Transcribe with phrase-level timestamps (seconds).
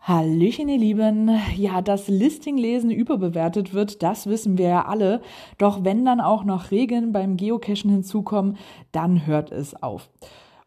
[0.00, 1.30] Hallöchen, ihr Lieben.
[1.56, 5.20] Ja, dass Listinglesen überbewertet wird, das wissen wir ja alle.
[5.58, 8.56] Doch wenn dann auch noch Regeln beim Geocachen hinzukommen,
[8.92, 10.10] dann hört es auf.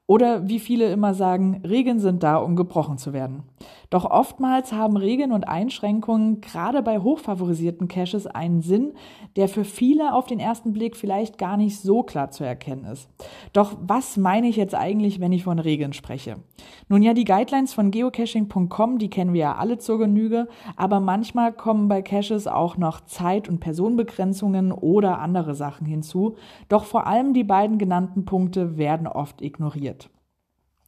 [0.08, 3.44] Oder wie viele immer sagen, Regeln sind da, um gebrochen zu werden.
[3.90, 8.94] Doch oftmals haben Regeln und Einschränkungen gerade bei hochfavorisierten Caches einen Sinn,
[9.36, 13.10] der für viele auf den ersten Blick vielleicht gar nicht so klar zu erkennen ist.
[13.54, 16.38] Doch was meine ich jetzt eigentlich, wenn ich von Regeln spreche?
[16.88, 21.54] Nun ja, die Guidelines von geocaching.com, die kennen wir ja alle zur Genüge, aber manchmal
[21.54, 26.36] kommen bei Caches auch noch Zeit- und Personenbegrenzungen oder andere Sachen hinzu.
[26.68, 30.10] Doch vor allem die beiden genannten Punkte werden oft ignoriert.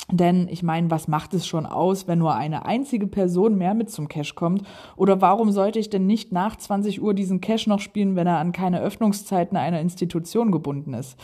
[0.09, 3.89] Denn ich meine, was macht es schon aus, wenn nur eine einzige Person mehr mit
[3.89, 4.63] zum Cash kommt?
[4.95, 8.39] Oder warum sollte ich denn nicht nach 20 Uhr diesen Cash noch spielen, wenn er
[8.39, 11.17] an keine Öffnungszeiten einer Institution gebunden ist?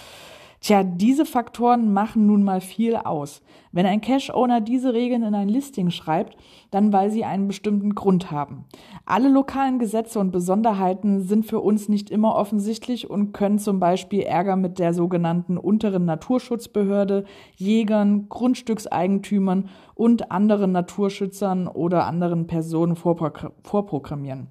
[0.60, 3.42] Tja, diese Faktoren machen nun mal viel aus.
[3.72, 6.36] Wenn ein Cache-Owner diese Regeln in ein Listing schreibt,
[6.72, 8.66] dann weil sie einen bestimmten Grund haben.
[9.06, 14.22] Alle lokalen Gesetze und Besonderheiten sind für uns nicht immer offensichtlich und können zum Beispiel
[14.22, 24.48] Ärger mit der sogenannten unteren Naturschutzbehörde, Jägern, Grundstückseigentümern und anderen Naturschützern oder anderen Personen vorprogrammieren.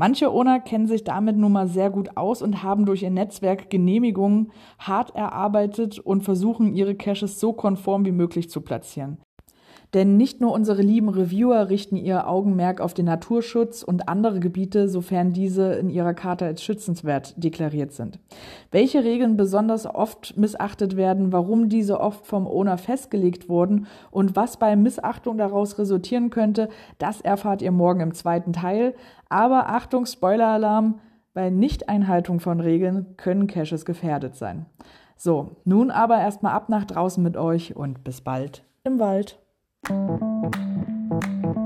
[0.00, 3.68] Manche Owner kennen sich damit nun mal sehr gut aus und haben durch ihr Netzwerk
[3.68, 9.18] Genehmigungen hart erarbeitet und versuchen, ihre Caches so konform wie möglich zu platzieren.
[9.94, 14.86] Denn nicht nur unsere lieben Reviewer richten ihr Augenmerk auf den Naturschutz und andere Gebiete,
[14.88, 18.18] sofern diese in ihrer Karte als schützenswert deklariert sind.
[18.70, 24.58] Welche Regeln besonders oft missachtet werden, warum diese oft vom Owner festgelegt wurden und was
[24.58, 28.94] bei Missachtung daraus resultieren könnte, das erfahrt ihr morgen im zweiten Teil.
[29.30, 31.00] Aber Achtung, Spoiler-Alarm,
[31.32, 34.66] bei Nichteinhaltung von Regeln können Caches gefährdet sein.
[35.16, 39.38] So, nun aber erstmal ab nach draußen mit euch und bis bald im Wald.
[39.86, 41.57] うん。